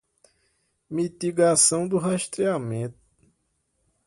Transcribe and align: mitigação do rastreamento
mitigação 0.89 1.87
do 1.87 1.99
rastreamento 1.99 2.97